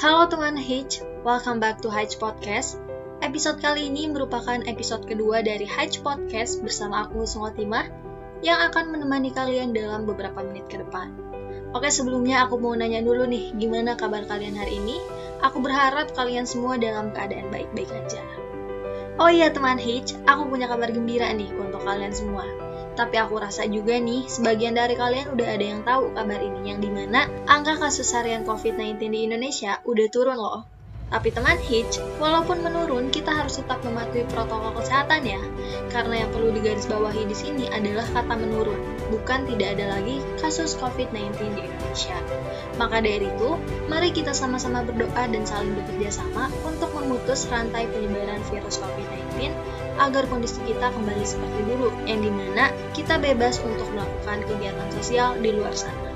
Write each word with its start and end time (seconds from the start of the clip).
Halo 0.00 0.24
teman 0.32 0.56
Hitch, 0.56 1.04
welcome 1.28 1.60
back 1.60 1.84
to 1.84 1.92
Hitch 1.92 2.16
Podcast. 2.16 2.80
Episode 3.20 3.60
kali 3.60 3.92
ini 3.92 4.08
merupakan 4.08 4.56
episode 4.64 5.04
kedua 5.04 5.44
dari 5.44 5.68
Hitch 5.68 6.00
Podcast 6.00 6.64
bersama 6.64 7.04
aku 7.04 7.28
Sungotimah 7.28 7.84
yang 8.40 8.64
akan 8.64 8.96
menemani 8.96 9.28
kalian 9.28 9.76
dalam 9.76 10.08
beberapa 10.08 10.40
menit 10.40 10.72
ke 10.72 10.80
depan. 10.80 11.12
Oke 11.76 11.92
sebelumnya 11.92 12.48
aku 12.48 12.56
mau 12.56 12.72
nanya 12.72 13.04
dulu 13.04 13.28
nih, 13.28 13.52
gimana 13.60 13.92
kabar 13.92 14.24
kalian 14.24 14.56
hari 14.56 14.80
ini? 14.80 14.96
Aku 15.44 15.60
berharap 15.60 16.16
kalian 16.16 16.48
semua 16.48 16.80
dalam 16.80 17.12
keadaan 17.12 17.52
baik-baik 17.52 17.92
aja. 17.92 18.24
Oh 19.20 19.28
iya 19.28 19.52
teman 19.52 19.76
Hitch, 19.76 20.16
aku 20.24 20.48
punya 20.48 20.64
kabar 20.64 20.88
gembira 20.96 21.28
nih 21.28 21.52
untuk 21.60 21.84
kalian 21.84 22.16
semua. 22.16 22.48
Tapi 22.98 23.16
aku 23.16 23.38
rasa 23.38 23.66
juga 23.70 23.96
nih, 23.96 24.26
sebagian 24.26 24.74
dari 24.74 24.98
kalian 24.98 25.34
udah 25.34 25.48
ada 25.48 25.64
yang 25.64 25.80
tahu 25.86 26.10
kabar 26.16 26.40
ini, 26.42 26.74
yang 26.74 26.80
di 26.82 26.90
mana 26.90 27.30
angka 27.46 27.78
kasus 27.78 28.10
harian 28.12 28.42
COVID-19 28.42 28.98
di 29.10 29.18
Indonesia 29.30 29.78
udah 29.86 30.06
turun 30.10 30.36
loh. 30.36 30.79
Tapi 31.10 31.34
teman 31.34 31.58
Hitch, 31.58 31.98
walaupun 32.22 32.62
menurun, 32.62 33.10
kita 33.10 33.34
harus 33.34 33.58
tetap 33.58 33.82
mematuhi 33.82 34.22
protokol 34.30 34.78
kesehatan 34.78 35.26
ya. 35.26 35.42
Karena 35.90 36.22
yang 36.22 36.30
perlu 36.30 36.54
digarisbawahi 36.54 37.26
di 37.26 37.34
sini 37.34 37.66
adalah 37.66 38.06
kata 38.14 38.38
menurun, 38.38 38.78
bukan 39.10 39.42
tidak 39.50 39.74
ada 39.74 39.98
lagi 39.98 40.22
kasus 40.38 40.78
COVID-19 40.78 41.34
di 41.58 41.66
Indonesia. 41.66 42.14
Maka 42.78 43.02
dari 43.02 43.26
itu, 43.26 43.58
mari 43.90 44.14
kita 44.14 44.30
sama-sama 44.30 44.86
berdoa 44.86 45.26
dan 45.26 45.42
saling 45.42 45.74
bekerja 45.82 46.22
sama 46.22 46.46
untuk 46.62 46.94
memutus 46.94 47.50
rantai 47.50 47.90
penyebaran 47.90 48.38
virus 48.46 48.78
COVID-19 48.78 49.50
agar 49.98 50.24
kondisi 50.30 50.62
kita 50.62 50.94
kembali 50.94 51.26
seperti 51.26 51.60
dulu, 51.66 51.90
yang 52.06 52.22
di 52.22 52.30
mana 52.30 52.70
kita 52.94 53.18
bebas 53.18 53.58
untuk 53.66 53.90
melakukan 53.98 54.46
kegiatan 54.46 54.88
sosial 54.94 55.34
di 55.42 55.58
luar 55.58 55.74
sana. 55.74 56.09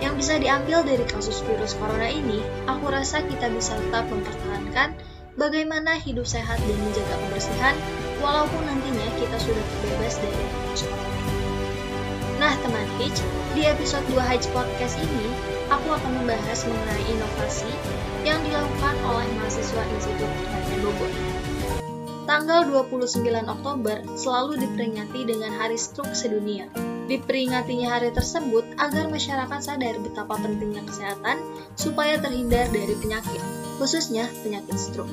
Yang 0.00 0.14
bisa 0.24 0.34
diambil 0.40 0.80
dari 0.80 1.04
kasus 1.04 1.44
virus 1.44 1.76
corona 1.76 2.08
ini, 2.08 2.40
aku 2.64 2.88
rasa 2.88 3.20
kita 3.20 3.52
bisa 3.52 3.76
tetap 3.76 4.08
mempertahankan 4.08 4.96
bagaimana 5.36 6.00
hidup 6.00 6.24
sehat 6.24 6.56
dan 6.56 6.78
menjaga 6.80 7.20
kebersihan, 7.28 7.76
walaupun 8.24 8.64
nantinya 8.64 9.08
kita 9.20 9.36
sudah 9.36 9.60
terbebas 9.60 10.16
dari 10.16 10.40
virus 10.40 10.82
corona. 10.88 11.20
Nah, 12.40 12.56
teman 12.64 12.88
Hitch, 12.96 13.20
di 13.52 13.68
episode 13.68 14.00
2 14.08 14.16
Hitch 14.32 14.48
Podcast 14.56 14.96
ini, 14.96 15.28
aku 15.68 15.92
akan 15.92 16.24
membahas 16.24 16.64
mengenai 16.64 17.04
inovasi 17.12 17.68
yang 18.24 18.40
dilakukan 18.40 18.96
oleh 19.04 19.28
mahasiswa 19.36 19.84
Institut 19.84 20.30
Pertanian 20.40 20.80
Bogor. 20.80 21.12
Tanggal 22.24 22.64
29 22.72 23.20
Oktober 23.44 23.96
selalu 24.16 24.64
diperingati 24.64 25.20
dengan 25.28 25.52
Hari 25.60 25.76
Stroke 25.76 26.16
Sedunia. 26.16 26.89
Diperingatinya 27.10 27.90
hari 27.90 28.14
tersebut 28.14 28.62
agar 28.78 29.10
masyarakat 29.10 29.58
sadar 29.58 29.98
betapa 29.98 30.38
pentingnya 30.38 30.86
kesehatan 30.86 31.42
supaya 31.74 32.22
terhindar 32.22 32.70
dari 32.70 32.94
penyakit, 32.94 33.42
khususnya 33.82 34.30
penyakit 34.46 34.78
stroke. 34.78 35.10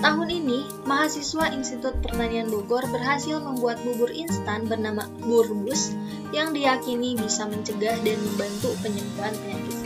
Tahun 0.00 0.28
ini, 0.32 0.66
mahasiswa 0.90 1.54
Institut 1.54 1.94
Pertanian 2.02 2.50
Bogor 2.50 2.82
berhasil 2.90 3.38
membuat 3.38 3.78
bubur 3.86 4.10
instan 4.10 4.66
bernama 4.66 5.06
Burbus 5.22 5.94
yang 6.34 6.50
diyakini 6.50 7.14
bisa 7.14 7.46
mencegah 7.46 7.94
dan 8.02 8.18
membantu 8.18 8.74
penyembuhan 8.82 9.34
penyakit. 9.46 9.79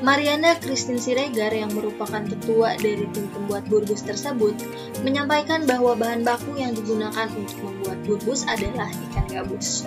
Mariana 0.00 0.56
Christine 0.56 0.96
Siregar 0.96 1.52
yang 1.52 1.76
merupakan 1.76 2.24
ketua 2.24 2.72
dari 2.80 3.04
tim 3.12 3.28
pembuat 3.36 3.68
burbus 3.68 4.00
tersebut 4.00 4.56
menyampaikan 5.04 5.68
bahwa 5.68 5.92
bahan 5.92 6.24
baku 6.24 6.56
yang 6.56 6.72
digunakan 6.72 7.28
untuk 7.36 7.60
membuat 7.60 8.00
burbus 8.08 8.48
adalah 8.48 8.88
ikan 8.88 9.28
gabus. 9.28 9.84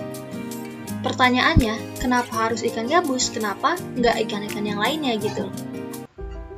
Pertanyaannya, 1.02 1.98
kenapa 1.98 2.46
harus 2.46 2.62
ikan 2.62 2.86
gabus? 2.86 3.34
Kenapa 3.34 3.74
nggak 3.98 4.22
ikan-ikan 4.30 4.62
yang 4.62 4.78
lainnya 4.78 5.18
gitu? 5.18 5.50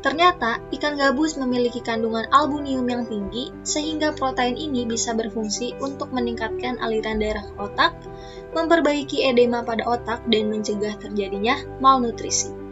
Ternyata, 0.04 0.60
ikan 0.76 1.00
gabus 1.00 1.40
memiliki 1.40 1.80
kandungan 1.80 2.28
albunium 2.36 2.84
yang 2.84 3.08
tinggi 3.08 3.56
sehingga 3.64 4.12
protein 4.12 4.60
ini 4.60 4.84
bisa 4.84 5.16
berfungsi 5.16 5.80
untuk 5.80 6.12
meningkatkan 6.12 6.76
aliran 6.84 7.24
darah 7.24 7.48
ke 7.48 7.54
otak, 7.56 7.96
memperbaiki 8.52 9.24
edema 9.24 9.64
pada 9.64 9.88
otak, 9.88 10.20
dan 10.28 10.52
mencegah 10.52 10.92
terjadinya 11.00 11.56
malnutrisi. 11.80 12.65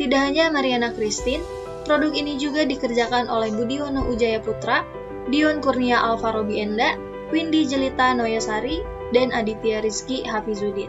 Tidak 0.00 0.20
hanya 0.20 0.48
Mariana 0.48 0.90
Christine, 0.96 1.44
produk 1.84 2.12
ini 2.16 2.40
juga 2.40 2.64
dikerjakan 2.64 3.28
oleh 3.28 3.52
Budiono 3.52 4.08
Ujaya 4.08 4.40
Putra, 4.40 4.86
Dion 5.28 5.60
Kurnia 5.60 6.00
Alvaro 6.00 6.42
Bienda, 6.42 6.96
Windy 7.28 7.68
Jelita 7.68 8.16
Noyasari, 8.16 8.80
dan 9.12 9.30
Aditya 9.30 9.84
Rizky 9.84 10.24
Hafizuddin. 10.24 10.88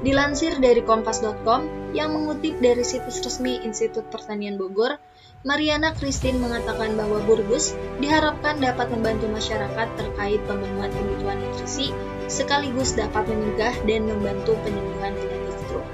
Dilansir 0.00 0.56
dari 0.58 0.80
kompas.com 0.80 1.92
yang 1.92 2.16
mengutip 2.16 2.56
dari 2.58 2.82
situs 2.82 3.20
resmi 3.20 3.60
Institut 3.62 4.08
Pertanian 4.08 4.56
Bogor, 4.56 4.96
Mariana 5.40 5.96
Christine 5.96 6.36
mengatakan 6.36 7.00
bahwa 7.00 7.20
Burbus 7.24 7.72
diharapkan 8.00 8.60
dapat 8.60 8.92
membantu 8.92 9.24
masyarakat 9.32 9.88
terkait 9.96 10.40
pemenuhan 10.44 10.92
kebutuhan 10.92 11.40
nutrisi 11.40 11.96
sekaligus 12.28 12.92
dapat 12.92 13.24
mencegah 13.24 13.72
dan 13.88 14.04
membantu 14.04 14.52
penyembuhan 14.60 15.16
penyakit 15.16 15.56
stroke. 15.64 15.90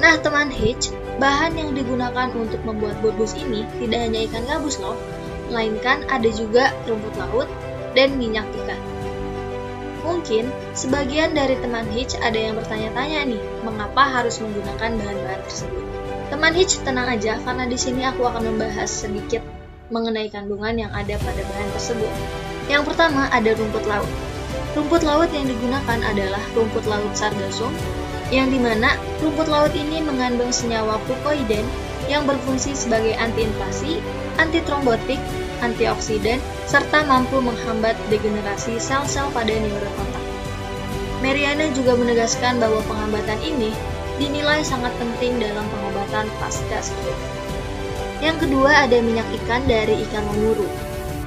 Nah, 0.00 0.14
teman 0.20 0.48
Hitch, 0.48 0.88
bahan 1.18 1.58
yang 1.58 1.70
digunakan 1.74 2.30
untuk 2.38 2.62
membuat 2.62 3.02
burbus 3.02 3.34
ini 3.34 3.66
tidak 3.82 4.06
hanya 4.06 4.20
ikan 4.30 4.44
gabus 4.46 4.78
loh, 4.78 4.94
melainkan 5.50 6.06
ada 6.06 6.30
juga 6.30 6.70
rumput 6.86 7.14
laut 7.18 7.48
dan 7.98 8.14
minyak 8.14 8.46
ikan. 8.64 8.78
Mungkin 10.06 10.48
sebagian 10.72 11.34
dari 11.34 11.58
teman 11.58 11.84
Hitch 11.90 12.16
ada 12.22 12.38
yang 12.38 12.54
bertanya-tanya 12.56 13.28
nih, 13.28 13.42
mengapa 13.66 14.08
harus 14.08 14.38
menggunakan 14.40 14.94
bahan-bahan 14.94 15.42
tersebut? 15.44 15.84
Teman 16.30 16.54
Hitch 16.54 16.80
tenang 16.86 17.10
aja 17.10 17.36
karena 17.42 17.66
di 17.66 17.76
sini 17.76 18.06
aku 18.06 18.24
akan 18.24 18.54
membahas 18.54 18.88
sedikit 18.88 19.42
mengenai 19.90 20.30
kandungan 20.30 20.76
yang 20.76 20.92
ada 20.94 21.18
pada 21.18 21.42
bahan 21.42 21.68
tersebut. 21.74 22.12
Yang 22.70 22.92
pertama 22.92 23.26
ada 23.32 23.50
rumput 23.56 23.84
laut. 23.88 24.08
Rumput 24.76 25.02
laut 25.02 25.28
yang 25.32 25.48
digunakan 25.48 25.98
adalah 26.04 26.40
rumput 26.54 26.84
laut 26.86 27.12
sargassum 27.16 27.72
yang 28.28 28.52
di 28.52 28.60
mana 28.60 28.96
rumput 29.24 29.48
laut 29.48 29.72
ini 29.72 30.04
mengandung 30.04 30.52
senyawa 30.52 31.00
fukoiden 31.08 31.64
yang 32.08 32.24
berfungsi 32.24 32.72
sebagai 32.72 33.16
antiinflasi, 33.16 34.00
antitrombotik, 34.40 35.20
antioksidan, 35.60 36.40
serta 36.68 37.04
mampu 37.04 37.40
menghambat 37.40 37.96
degenerasi 38.08 38.80
sel-sel 38.80 39.28
pada 39.32 39.52
neuron 39.52 39.94
otak. 39.96 40.24
Mariana 41.18 41.66
juga 41.74 41.98
menegaskan 41.98 42.62
bahwa 42.62 42.78
penghambatan 42.86 43.40
ini 43.42 43.74
dinilai 44.22 44.62
sangat 44.62 44.94
penting 44.96 45.42
dalam 45.42 45.66
pengobatan 45.66 46.26
pasca 46.38 46.78
stroke. 46.80 47.24
Yang 48.18 48.46
kedua 48.46 48.86
ada 48.86 48.98
minyak 48.98 49.26
ikan 49.42 49.62
dari 49.66 50.02
ikan 50.08 50.26
lemuru. 50.34 50.66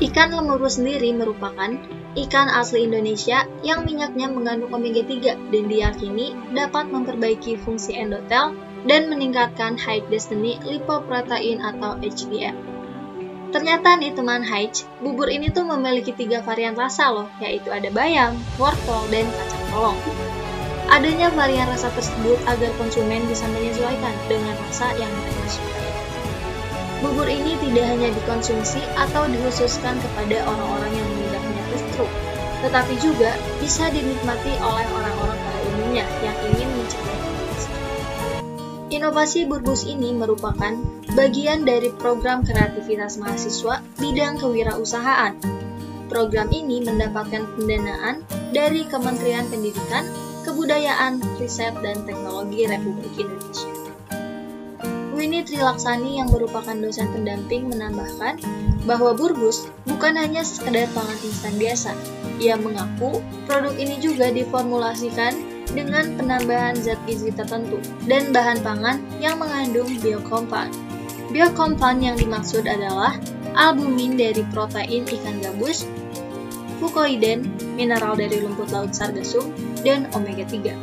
Ikan 0.03 0.35
lemuru 0.35 0.67
sendiri 0.67 1.13
merupakan 1.15 1.71
ikan 2.11 2.51
asli 2.51 2.87
Indonesia 2.87 3.47
yang 3.63 3.87
minyaknya 3.87 4.27
mengandung 4.27 4.75
omega 4.75 4.99
3 5.03 5.51
dan 5.51 5.63
diyakini 5.71 6.35
dapat 6.51 6.91
memperbaiki 6.91 7.55
fungsi 7.55 7.95
endotel 7.95 8.51
dan 8.83 9.07
meningkatkan 9.07 9.77
high 9.77 10.03
destiny 10.11 10.59
lipoprotein 10.65 11.61
atau 11.61 11.95
HDL. 12.01 12.57
Ternyata 13.51 13.99
nih 13.99 14.15
teman 14.15 14.47
Haich, 14.47 14.87
bubur 15.03 15.27
ini 15.27 15.51
tuh 15.51 15.67
memiliki 15.67 16.15
tiga 16.15 16.39
varian 16.39 16.71
rasa 16.71 17.11
loh, 17.11 17.27
yaitu 17.43 17.67
ada 17.67 17.91
bayam, 17.91 18.39
wortel, 18.55 19.03
dan 19.11 19.27
kacang 19.27 19.65
polong. 19.75 19.99
Adanya 20.87 21.27
varian 21.35 21.67
rasa 21.67 21.91
tersebut 21.91 22.39
agar 22.47 22.71
konsumen 22.79 23.27
bisa 23.27 23.43
menyesuaikan 23.51 24.15
dengan 24.31 24.55
rasa 24.67 24.95
yang 24.95 25.11
mereka 25.11 25.43
sukai. 25.51 25.91
Bubur 27.03 27.27
ini 27.27 27.59
tidak 27.59 27.91
hanya 27.91 28.07
dikonsumsi 28.15 28.79
atau 28.95 29.27
dikhususkan 29.27 29.99
kepada 29.99 30.47
orang-orang 30.47 30.93
yang 30.95 31.10
tetapi 32.61 32.93
juga 33.01 33.33
bisa 33.57 33.89
dinikmati 33.89 34.53
oleh 34.61 34.85
orang-orang 34.93 35.39
pada 35.41 35.59
umumnya 35.73 36.05
yang 36.21 36.37
ingin 36.53 36.69
penyakit 36.69 37.57
stroke. 37.57 37.91
Inovasi 38.91 39.49
Burbus 39.49 39.87
ini 39.89 40.13
merupakan 40.13 40.77
bagian 41.17 41.65
dari 41.65 41.89
program 41.95 42.45
kreativitas 42.45 43.17
mahasiswa 43.17 43.81
bidang 43.97 44.37
kewirausahaan. 44.37 45.35
Program 46.11 46.51
ini 46.51 46.83
mendapatkan 46.83 47.47
pendanaan 47.55 48.21
dari 48.51 48.83
Kementerian 48.83 49.47
Pendidikan, 49.47 50.03
Kebudayaan, 50.43 51.23
Riset, 51.39 51.71
dan 51.79 52.03
Teknologi 52.03 52.67
Republik 52.67 53.15
Indonesia. 53.15 53.80
Trilaksani 55.51 56.15
yang 56.15 56.31
merupakan 56.31 56.71
dosen 56.79 57.11
pendamping 57.11 57.67
menambahkan 57.67 58.39
bahwa 58.87 59.11
Burbus 59.11 59.67
bukan 59.83 60.15
hanya 60.15 60.47
sekedar 60.47 60.87
pangan 60.95 61.19
instan 61.27 61.59
biasa. 61.59 61.91
Ia 62.39 62.55
mengaku 62.55 63.19
produk 63.51 63.75
ini 63.75 63.99
juga 63.99 64.31
diformulasikan 64.31 65.35
dengan 65.75 66.15
penambahan 66.15 66.79
zat 66.79 66.95
gizi 67.03 67.35
tertentu 67.35 67.83
dan 68.07 68.31
bahan 68.31 68.63
pangan 68.63 69.03
yang 69.19 69.43
mengandung 69.43 69.91
biokompan. 69.99 70.71
Biokompan 71.35 71.99
yang 71.99 72.15
dimaksud 72.15 72.63
adalah 72.63 73.19
albumin 73.51 74.15
dari 74.15 74.47
protein 74.55 75.03
ikan 75.03 75.43
gabus, 75.43 75.83
fukoiden, 76.79 77.51
mineral 77.75 78.15
dari 78.15 78.39
rumput 78.39 78.71
laut 78.71 78.95
sargassum, 78.95 79.51
dan 79.83 80.07
omega 80.15 80.47
3. 80.47 80.79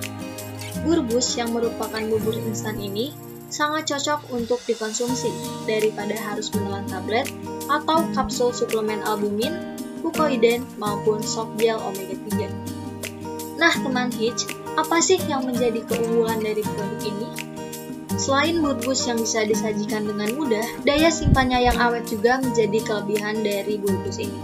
Burbus 0.84 1.40
yang 1.40 1.56
merupakan 1.56 2.04
bubur 2.04 2.36
instan 2.36 2.76
ini 2.76 3.27
sangat 3.48 3.88
cocok 3.88 4.20
untuk 4.32 4.60
dikonsumsi 4.68 5.32
daripada 5.64 6.14
harus 6.16 6.52
menelan 6.52 6.84
tablet 6.88 7.28
atau 7.68 8.04
kapsul 8.12 8.52
suplemen 8.52 9.00
albumin, 9.04 9.76
fukoiden, 10.04 10.64
maupun 10.76 11.20
soft 11.24 11.56
gel 11.56 11.80
omega 11.80 12.16
3. 12.32 13.58
Nah, 13.58 13.74
teman 13.74 14.14
Hitch, 14.14 14.46
apa 14.78 15.02
sih 15.02 15.18
yang 15.26 15.42
menjadi 15.42 15.82
keunggulan 15.88 16.38
dari 16.38 16.62
produk 16.62 17.00
ini? 17.02 17.28
Selain 18.18 18.58
bulbus 18.62 19.06
yang 19.06 19.18
bisa 19.18 19.42
disajikan 19.46 20.06
dengan 20.06 20.30
mudah, 20.38 20.66
daya 20.86 21.10
simpannya 21.10 21.66
yang 21.66 21.78
awet 21.78 22.06
juga 22.06 22.38
menjadi 22.38 22.78
kelebihan 22.82 23.42
dari 23.42 23.78
bulbus 23.78 24.22
ini. 24.22 24.40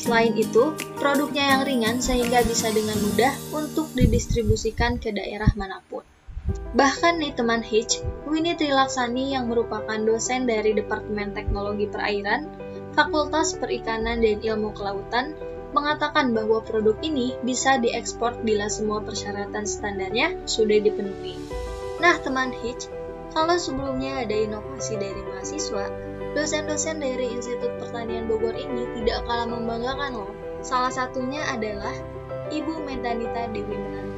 Selain 0.00 0.34
itu, 0.34 0.74
produknya 0.98 1.56
yang 1.56 1.62
ringan 1.62 1.96
sehingga 2.02 2.42
bisa 2.42 2.72
dengan 2.74 2.98
mudah 3.00 3.32
untuk 3.54 3.86
didistribusikan 3.94 4.98
ke 4.98 5.14
daerah 5.14 5.48
mana 5.54 5.78
pun. 5.86 6.02
Bahkan 6.50 7.22
nih 7.22 7.32
teman 7.38 7.62
Hitch, 7.62 8.02
Winnie 8.26 8.58
Trilaksani 8.58 9.30
yang 9.30 9.46
merupakan 9.46 10.00
dosen 10.02 10.50
dari 10.50 10.74
Departemen 10.74 11.30
Teknologi 11.36 11.86
Perairan, 11.86 12.50
Fakultas 12.98 13.54
Perikanan 13.54 14.18
dan 14.18 14.42
Ilmu 14.42 14.74
Kelautan, 14.74 15.38
mengatakan 15.72 16.36
bahwa 16.36 16.60
produk 16.60 16.98
ini 17.00 17.32
bisa 17.40 17.80
diekspor 17.80 18.42
bila 18.44 18.68
semua 18.68 19.00
persyaratan 19.00 19.64
standarnya 19.64 20.36
sudah 20.44 20.82
dipenuhi. 20.82 21.38
Nah, 22.02 22.18
teman 22.20 22.52
Hitch, 22.52 22.90
kalau 23.32 23.56
sebelumnya 23.56 24.26
ada 24.26 24.36
inovasi 24.36 25.00
dari 25.00 25.22
mahasiswa, 25.32 25.88
dosen-dosen 26.36 27.00
dari 27.00 27.32
Institut 27.32 27.80
Pertanian 27.80 28.28
Bogor 28.28 28.52
ini 28.52 28.84
tidak 29.00 29.24
kalah 29.24 29.48
membanggakan 29.48 30.12
loh. 30.20 30.32
Salah 30.60 30.92
satunya 30.92 31.40
adalah 31.48 31.96
Ibu 32.52 32.84
Mentanita 32.84 33.48
Dewi 33.56 33.72
Menanti 33.72 34.11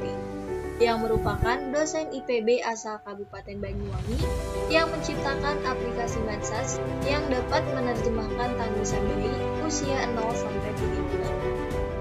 yang 0.79 0.99
merupakan 0.99 1.55
dosen 1.71 2.11
IPB 2.11 2.59
asal 2.67 2.99
Kabupaten 3.07 3.63
Banyuwangi 3.63 4.19
yang 4.67 4.91
menciptakan 4.91 5.63
aplikasi 5.63 6.19
Madsas 6.27 6.83
yang 7.07 7.23
dapat 7.31 7.63
menerjemahkan 7.71 8.59
tangisan 8.59 9.03
bayi 9.07 9.31
usia 9.63 10.03
0 10.11 10.19
sampai 10.35 10.71
3 10.75 11.09
bulan. 11.11 11.35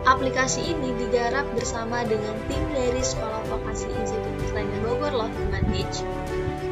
Aplikasi 0.05 0.75
ini 0.75 0.93
digarap 1.01 1.49
bersama 1.57 2.05
dengan 2.05 2.37
tim 2.51 2.61
dari 2.77 3.01
Sekolah 3.01 3.41
Vokasi 3.49 3.89
Institut 3.89 4.35
Pertanian 4.43 4.83
Bogor 4.85 5.13
loh 5.17 5.31
teman. 5.33 5.65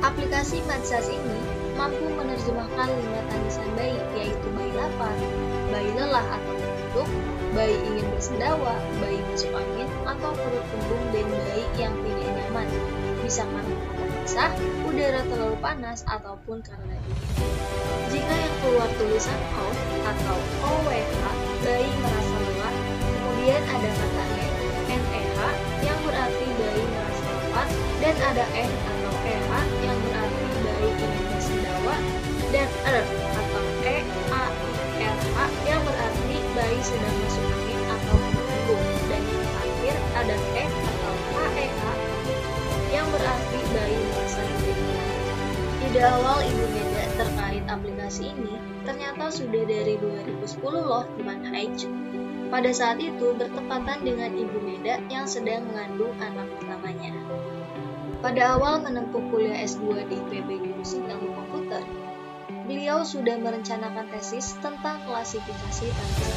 Aplikasi 0.02 0.58
Madsas 0.66 1.06
ini 1.06 1.38
mampu 1.78 2.04
menerjemahkan 2.12 2.90
lima 2.90 3.20
tangisan 3.30 3.70
bayi 3.78 3.96
yaitu 4.18 4.46
bayi 4.52 4.72
lapar, 4.74 5.14
bayi 5.70 5.90
lelah 5.94 6.26
atau 6.26 6.52
mengantuk, 6.58 7.08
bayi 7.52 7.76
ingin 7.84 8.06
bersendawa, 8.16 8.74
bayi 9.00 9.20
masuk 9.28 9.52
angin, 9.52 9.88
atau 10.08 10.32
perut 10.32 10.64
kembung 10.72 11.04
dan 11.12 11.26
bayi 11.28 11.64
yang 11.76 11.94
tidak 12.00 12.28
nyaman, 12.32 12.68
bisa 13.20 13.44
karena 13.44 13.76
basah, 14.24 14.50
udara 14.88 15.20
terlalu 15.28 15.56
panas, 15.60 16.00
ataupun 16.08 16.64
karena 16.64 16.96
dingin. 16.96 17.52
Jika 18.08 18.34
yang 18.34 18.54
keluar 18.64 18.88
tulisan 18.96 19.40
O 19.56 19.68
atau 20.04 20.38
OWH, 20.64 21.24
bayi 21.64 21.90
merasa 22.00 22.36
lelah, 22.40 22.74
kemudian 23.04 23.62
ada 23.68 23.90
kata 24.00 24.24
E, 24.32 24.46
NEH 24.92 25.38
yang 25.84 25.98
berarti 26.08 26.46
bayi 26.56 26.82
merasa 26.88 27.24
lepas, 27.36 27.70
dan 28.00 28.16
ada 28.32 28.44
E 28.56 28.64
atau 28.64 29.12
EH 29.28 29.50
yang 29.84 29.98
berarti 30.08 30.44
bayi 30.64 30.90
ingin 30.96 31.24
bersendawa, 31.28 31.96
dan 32.52 32.68
R 32.88 33.21
sedang 36.82 37.14
masuk 37.22 37.46
angin 37.46 37.80
atau 37.86 38.16
menunggu 38.18 38.76
dan 39.06 39.22
yang 39.22 39.46
terakhir 39.46 39.94
ada 40.18 40.36
E 40.58 40.64
atau 40.66 41.14
HEH 41.54 41.82
yang 42.90 43.06
berarti 43.14 43.58
bayi 43.70 43.98
merasa 44.10 44.42
diberikan. 44.42 45.10
Ide 45.86 46.00
awal 46.02 46.38
Ibu 46.42 46.64
Meda 46.74 47.04
terkait 47.14 47.64
aplikasi 47.70 48.34
ini 48.34 48.58
ternyata 48.82 49.30
sudah 49.30 49.62
dari 49.62 49.94
2010 49.94 50.58
loh 50.66 51.06
teman 51.14 51.46
Haij. 51.46 51.86
Pada 52.50 52.70
saat 52.74 52.98
itu 52.98 53.32
bertepatan 53.38 54.02
dengan 54.02 54.34
Ibu 54.34 54.58
Meda 54.60 54.98
yang 55.06 55.24
sedang 55.30 55.62
mengandung 55.70 56.12
anak 56.18 56.50
pertamanya. 56.58 57.14
Pada 58.22 58.58
awal 58.58 58.82
menempuh 58.82 59.22
kuliah 59.30 59.62
S2 59.66 60.06
di 60.10 60.18
IPB 60.18 60.66
Jurusan 60.66 61.06
Ilmu 61.10 61.30
Komputer, 61.34 61.61
beliau 62.72 63.04
sudah 63.04 63.36
merencanakan 63.36 64.08
tesis 64.16 64.56
tentang 64.64 64.96
klasifikasi 65.04 65.92
tangisan 65.92 66.32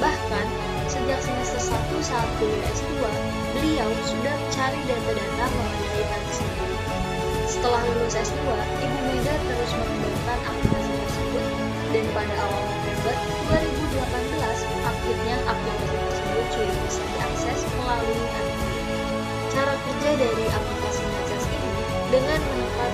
Bahkan, 0.00 0.46
sejak 0.88 1.20
semester 1.20 1.60
1 1.68 2.00
saat 2.00 2.28
kuliah 2.40 2.64
S2, 2.72 2.96
beliau 3.52 3.88
sudah 4.08 4.32
mencari 4.40 4.80
data-data 4.88 5.44
mengenai 5.52 6.04
tangisan 6.08 6.48
Setelah 7.44 7.76
lulus 7.92 8.16
S2, 8.16 8.40
Ibu 8.88 8.98
Mega 9.04 9.36
terus 9.36 9.70
mengembangkan 9.76 10.40
aplikasi 10.48 10.92
tersebut 10.96 11.46
dan 11.92 12.06
pada 12.16 12.34
awal 12.40 12.64
November 12.64 13.16
2018, 13.52 14.64
akhirnya 14.64 15.36
aplikasi 15.44 15.96
tersebut 16.08 16.46
sudah 16.56 16.76
bisa 16.88 17.02
diakses 17.04 17.60
melalui 17.76 18.24
Android. 18.32 18.86
Cara 19.52 19.74
kerja 19.76 20.10
dari 20.24 20.44
aplikasi 20.48 21.04
Majas 21.04 21.44
ini 21.52 21.70
dengan 22.08 22.40
menekan 22.40 22.92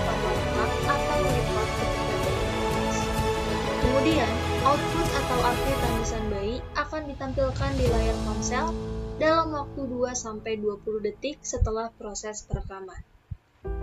Kemudian, 4.10 4.38
output 4.66 5.06
atau 5.22 5.38
akhir 5.38 5.76
tangisan 5.86 6.24
bayi 6.34 6.58
akan 6.74 7.14
ditampilkan 7.14 7.72
di 7.78 7.86
layar 7.86 8.18
ponsel 8.26 8.74
dalam 9.22 9.54
waktu 9.54 9.86
2-20 9.86 11.06
detik 11.06 11.38
setelah 11.46 11.94
proses 11.94 12.42
perekaman. 12.42 12.98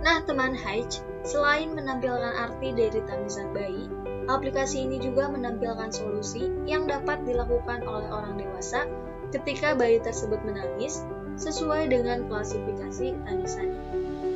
Nah, 0.04 0.20
teman 0.28 0.52
Haij, 0.52 1.00
selain 1.24 1.72
menampilkan 1.72 2.44
arti 2.44 2.76
dari 2.76 3.00
tangisan 3.08 3.56
bayi, 3.56 3.88
aplikasi 4.28 4.84
ini 4.84 5.00
juga 5.00 5.32
menampilkan 5.32 5.96
solusi 5.96 6.44
yang 6.68 6.84
dapat 6.84 7.24
dilakukan 7.24 7.88
oleh 7.88 8.12
orang 8.12 8.36
dewasa 8.36 8.84
ketika 9.32 9.80
bayi 9.80 9.96
tersebut 10.04 10.44
menangis 10.44 11.08
sesuai 11.40 11.88
dengan 11.88 12.28
klasifikasi 12.28 13.16
tangisan. 13.24 13.80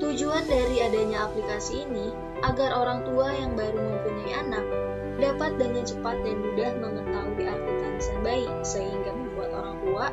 Tujuan 0.00 0.49
dari 0.49 0.89
adanya 0.89 1.29
aplikasi 1.29 1.85
ini 1.85 2.17
agar 2.41 2.81
orang 2.81 3.05
tua 3.05 3.29
yang 3.37 3.53
baru 3.53 3.77
mempunyai 3.77 4.41
anak 4.41 4.81
dapat 5.22 5.54
dengan 5.54 5.86
cepat 5.86 6.19
dan 6.26 6.36
mudah 6.42 6.70
mengetahui 6.82 7.44
arti 7.46 7.72
tangisan 7.78 8.19
bayi, 8.26 8.50
sehingga 8.66 9.10
membuat 9.14 9.50
orang 9.54 9.76
tua 9.86 10.06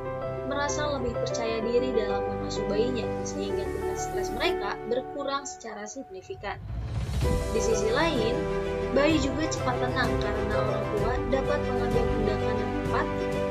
merasa 0.46 0.82
lebih 1.02 1.18
percaya 1.18 1.58
diri 1.66 1.90
dalam 1.98 2.22
mengasuh 2.30 2.62
bayinya, 2.70 3.10
sehingga 3.26 3.66
tingkat 3.66 3.98
stres 3.98 4.30
mereka 4.30 4.78
berkurang 4.86 5.50
secara 5.50 5.90
signifikan. 5.90 6.62
Di 7.50 7.60
sisi 7.60 7.90
lain, 7.90 8.38
bayi 8.94 9.18
juga 9.18 9.50
cepat 9.50 9.82
tenang 9.82 10.14
karena 10.22 10.56
orang 10.62 10.86
tua 10.94 11.14
dapat 11.34 11.60
mengambil 11.66 12.04
tindakan 12.06 12.56
yang 12.56 12.72
tepat 12.86 13.08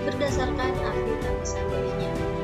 berdasarkan 0.07 0.73
arti 0.79 1.13
tangisan 1.27 1.65
bayinya. 1.75 2.38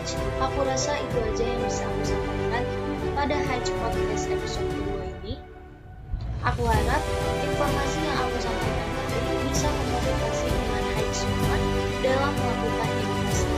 Hedge, 0.00 0.16
aku 0.40 0.64
rasa 0.64 0.96
itu 0.96 1.16
aja 1.20 1.44
yang 1.44 1.60
bisa 1.60 1.84
aku 1.84 2.02
sampaikan 2.08 2.64
pada 3.12 3.36
Hedge 3.36 3.68
Podcast 3.84 4.32
episode 4.32 4.64
kedua 4.72 5.04
ini. 5.20 5.36
Aku 6.40 6.64
harap 6.64 7.02
informasi 7.44 8.00
yang 8.00 8.16
aku 8.24 8.36
sampaikan 8.40 8.88
tadi 8.96 9.20
bisa 9.44 9.68
memotivasi 9.68 10.48
teman 10.48 10.84
Hedge 10.96 11.16
semua 11.20 11.56
dalam 12.00 12.32
melakukan 12.32 12.90
inovasi. 12.96 13.48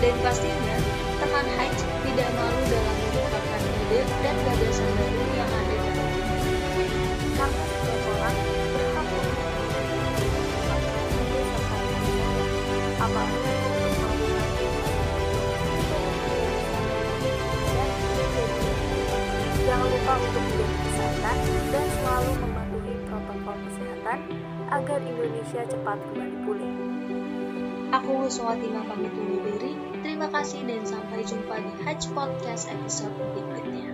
Dan 0.00 0.16
pastinya, 0.24 0.76
teman 1.28 1.46
Hedge 1.52 1.82
tidak 2.08 2.28
malu 2.40 2.62
dalam 2.64 2.96
mengungkapkan 2.96 3.60
ide 3.60 4.00
dan 4.24 4.36
gagasan 4.40 4.88
baru 4.96 5.24
yang 5.36 5.50
ada 5.60 5.76
dalam. 5.76 6.08
Karena 7.36 7.79
Aku 27.90 28.30
Suwatima 28.30 28.86
pamit 28.86 29.10
undur 29.18 29.42
diri. 29.50 29.74
Terima 30.06 30.30
kasih 30.30 30.62
dan 30.62 30.86
sampai 30.86 31.26
jumpa 31.26 31.58
di 31.58 31.72
Hatch 31.82 32.06
Podcast 32.14 32.70
episode 32.70 33.10
berikutnya. 33.34 33.90